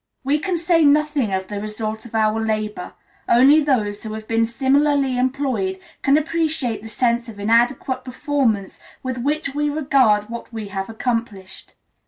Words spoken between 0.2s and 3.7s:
We can say nothing of the result of our labor; only